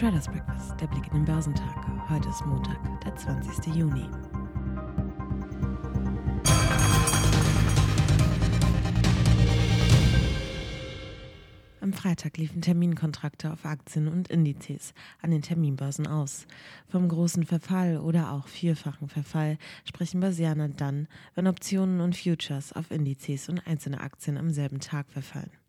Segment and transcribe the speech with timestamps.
[0.00, 1.86] Traders Breakfast, der Blick in den Börsentag.
[2.08, 3.74] Heute ist Montag, der 20.
[3.74, 4.08] Juni.
[11.82, 16.46] Am Freitag liefen Terminkontrakte auf Aktien und Indizes an den Terminbörsen aus.
[16.88, 22.90] Vom großen Verfall oder auch vierfachen Verfall sprechen Börsianer dann, wenn Optionen und Futures auf
[22.90, 25.59] Indizes und einzelne Aktien am selben Tag verfallen.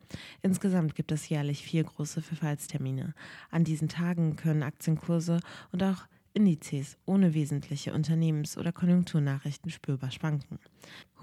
[0.41, 3.13] Insgesamt gibt es jährlich vier große Verfallstermine.
[3.49, 5.39] An diesen Tagen können Aktienkurse
[5.71, 10.59] und auch Indizes ohne wesentliche Unternehmens- oder Konjunkturnachrichten spürbar schwanken.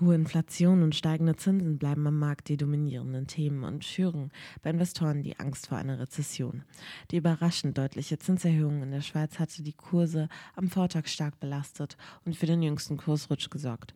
[0.01, 4.31] Hohe Inflation und steigende Zinsen bleiben am Markt die dominierenden Themen und führen
[4.63, 6.63] bei Investoren die Angst vor einer Rezession.
[7.11, 12.37] Die überraschend deutliche Zinserhöhung in der Schweiz hatte die Kurse am Vortag stark belastet und
[12.37, 13.95] für den jüngsten Kursrutsch gesorgt.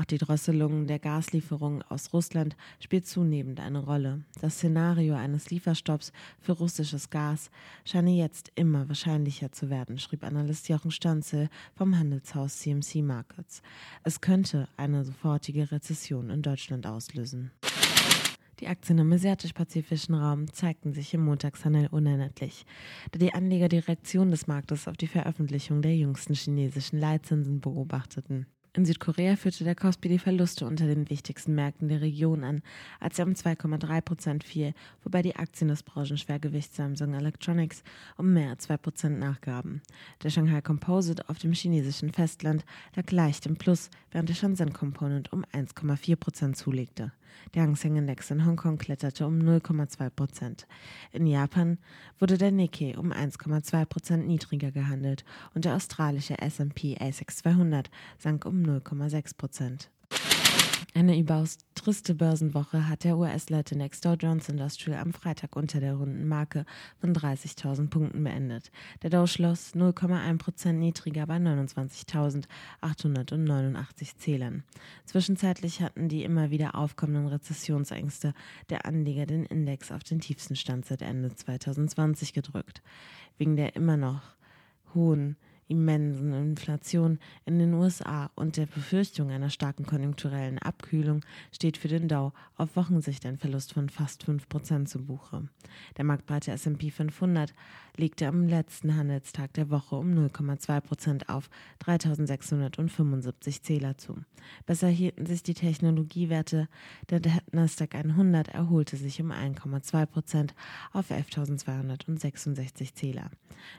[0.00, 4.24] Auch die Drosselung der Gaslieferungen aus Russland spielt zunehmend eine Rolle.
[4.40, 7.50] Das Szenario eines Lieferstopps für russisches Gas
[7.84, 13.60] scheine jetzt immer wahrscheinlicher zu werden, schrieb Analyst Jochen Stanzel vom Handelshaus CMC Markets.
[14.02, 17.50] Es könnte eine sofortige Rezession in Deutschland auslösen.
[18.60, 22.64] Die Aktien im asiatisch-pazifischen Raum zeigten sich im Montagshandel uneinheitlich,
[23.10, 28.46] da die Anleger die Reaktion des Marktes auf die Veröffentlichung der jüngsten chinesischen Leitzinsen beobachteten.
[28.72, 32.62] In Südkorea führte der Kospi die Verluste unter den wichtigsten Märkten der Region an,
[33.00, 37.82] als er um 2,3 Prozent fiel, wobei die Aktien des Branchenschwergewichts Samsung Electronics
[38.16, 39.82] um mehr als 2 Prozent nachgaben.
[40.22, 45.32] Der Shanghai Composite auf dem chinesischen Festland lag leicht im Plus, während der Shenzhen Component
[45.32, 47.10] um 1,4 Prozent zulegte.
[47.54, 50.66] Der Hang Seng Index in Hongkong kletterte um 0,2 Prozent.
[51.12, 51.78] In Japan
[52.18, 58.44] wurde der Nikkei um 1,2 Prozent niedriger gehandelt und der australische S&P ASX 200 sank
[58.46, 59.90] um 0,6 Prozent.
[60.92, 66.26] Eine überaus triste Börsenwoche hat der US-Leitindex Dow Jones Industrial am Freitag unter der runden
[66.26, 66.66] Marke
[67.00, 68.72] von 30.000 Punkten beendet.
[69.02, 74.64] Der Dow schloss 0,1 Prozent niedriger bei 29.889 Zählern.
[75.04, 78.34] Zwischenzeitlich hatten die immer wieder aufkommenden Rezessionsängste
[78.68, 82.82] der Anleger den Index auf den tiefsten Stand seit Ende 2020 gedrückt.
[83.38, 84.22] Wegen der immer noch
[84.92, 85.36] hohen
[85.70, 92.08] immensen Inflation in den USA und der Befürchtung einer starken konjunkturellen Abkühlung steht für den
[92.08, 95.48] Dow auf Wochensicht ein Verlust von fast 5% zu Buche.
[95.96, 97.54] Der marktbreite S&P 500
[97.96, 101.48] legte am letzten Handelstag der Woche um 0,2% auf
[101.84, 104.16] 3.675 Zähler zu.
[104.66, 106.68] Besser hielten sich die Technologiewerte.
[107.10, 107.20] Der
[107.52, 110.50] Nasdaq 100 erholte sich um 1,2%
[110.92, 113.30] auf 11.266 Zähler.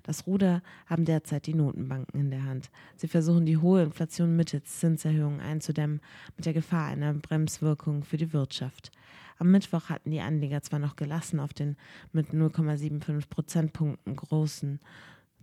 [0.04, 2.70] Das Ruder haben derzeit die Noten Notenbanken in der Hand.
[2.96, 6.02] Sie versuchen die hohe Inflation mittels Zinserhöhungen einzudämmen,
[6.38, 8.92] mit der Gefahr einer Bremswirkung für die Wirtschaft.
[9.40, 11.76] Am Mittwoch hatten die Anleger zwar noch gelassen auf den
[12.12, 14.80] mit 0,75 Prozentpunkten großen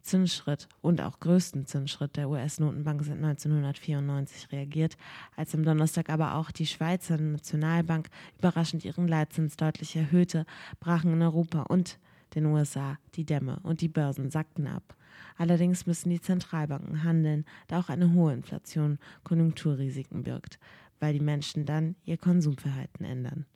[0.02, 4.96] Zinsschritt und auch größten Zinsschritt der US-Notenbank seit 1994 reagiert,
[5.36, 10.46] als am Donnerstag aber auch die Schweizer Nationalbank überraschend ihren Leitzins deutlich erhöhte,
[10.78, 11.98] brachen in Europa und
[12.34, 14.96] den USA die Dämme und die Börsen sackten ab.
[15.36, 20.58] Allerdings müssen die Zentralbanken handeln, da auch eine hohe Inflation Konjunkturrisiken birgt,
[21.00, 23.46] weil die Menschen dann ihr Konsumverhalten ändern.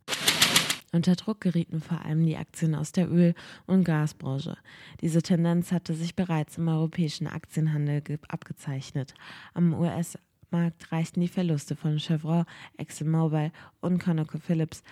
[0.95, 3.35] Unter Druck gerieten vor allem die Aktien aus der Öl-
[3.67, 4.59] und Gasbranche.
[5.01, 9.15] Diese Tendenz hatte sich bereits im europäischen Aktienhandel abgezeichnet.
[9.55, 12.45] Am US-Markt reichten die Verluste von Chevron,
[12.77, 14.83] ExxonMobil und ConocoPhillips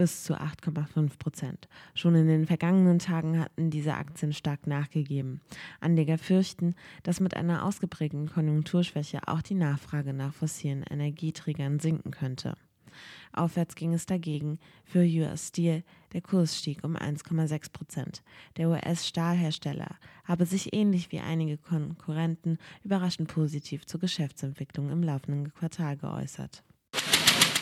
[0.00, 1.68] bis zu 8,5 Prozent.
[1.94, 5.42] Schon in den vergangenen Tagen hatten diese Aktien stark nachgegeben.
[5.78, 12.54] Anleger fürchten, dass mit einer ausgeprägten Konjunkturschwäche auch die Nachfrage nach fossilen Energieträgern sinken könnte.
[13.34, 15.84] Aufwärts ging es dagegen für US Steel.
[16.14, 18.22] Der Kurs stieg um 1,6 Prozent.
[18.56, 25.98] Der US-Stahlhersteller habe sich ähnlich wie einige Konkurrenten überraschend positiv zur Geschäftsentwicklung im laufenden Quartal
[25.98, 26.64] geäußert.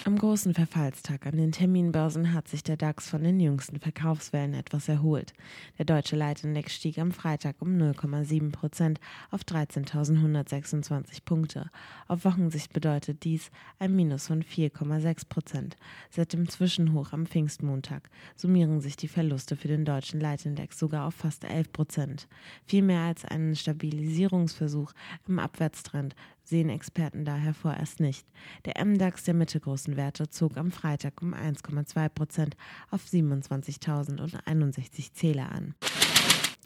[0.08, 4.88] Am großen Verfallstag an den Terminbörsen hat sich der DAX von den jüngsten Verkaufswellen etwas
[4.88, 5.34] erholt.
[5.76, 9.00] Der deutsche Leitindex stieg am Freitag um 0,7 Prozent
[9.30, 11.70] auf 13.126 Punkte.
[12.06, 15.76] Auf Wochensicht bedeutet dies ein Minus von 4,6 Prozent.
[16.08, 21.16] Seit dem Zwischenhoch am Pfingstmontag summieren sich die Verluste für den deutschen Leitindex sogar auf
[21.16, 22.28] fast 11 Prozent.
[22.64, 24.94] Viel mehr als einen Stabilisierungsversuch
[25.26, 26.16] im Abwärtstrend
[26.48, 28.26] sehen Experten daher vorerst nicht.
[28.64, 32.56] Der MDAX der mittelgroßen Werte zog am Freitag um 1,2 Prozent
[32.90, 35.74] auf 27.061 Zähler an.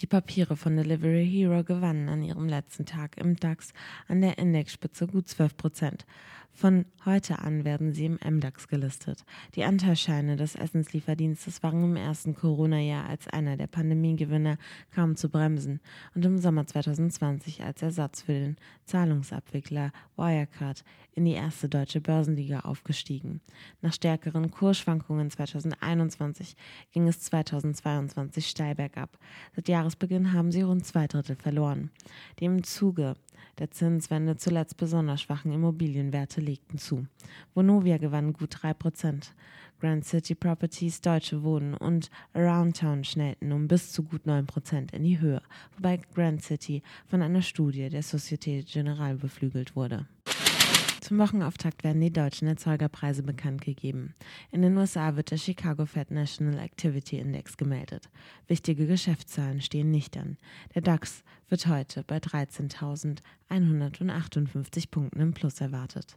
[0.01, 3.73] Die Papiere von Delivery Hero gewannen an ihrem letzten Tag im DAX
[4.09, 6.07] an der Indexspitze gut 12 Prozent.
[6.55, 9.25] Von heute an werden sie im MDAX gelistet.
[9.55, 14.59] Die Anteilsscheine des Essenslieferdienstes waren im ersten Corona-Jahr als einer der Pandemiegewinner
[14.95, 15.81] kaum zu bremsen
[16.15, 20.85] und im Sommer 2020 als Ersatz für den Zahlungsabwickler Wirecard
[21.15, 23.41] in die erste deutsche Börsenliga aufgestiegen.
[23.81, 26.55] Nach stärkeren Kursschwankungen 2021
[26.93, 29.19] ging es 2022 steil bergab.
[29.57, 31.91] Seit Jahresbeginn haben sie rund zwei Drittel verloren.
[32.39, 33.17] Die im Zuge
[33.59, 37.07] der Zinswende zuletzt besonders schwachen Immobilienwerte legten zu.
[37.55, 39.31] Vonovia gewann gut 3%.
[39.81, 45.19] Grand City Properties, Deutsche Wohnen und Aroundtown schnellten um bis zu gut 9% in die
[45.19, 45.43] Höhe,
[45.77, 50.07] wobei Grand City von einer Studie der Societe Generale beflügelt wurde.
[51.03, 54.15] Zum Wochenauftakt werden die deutschen Erzeugerpreise bekannt gegeben.
[54.53, 58.09] In den USA wird der Chicago Fed National Activity Index gemeldet.
[58.47, 60.37] Wichtige Geschäftszahlen stehen nicht an.
[60.77, 66.17] Der DAX wird heute bei 13.158 Punkten im Plus erwartet.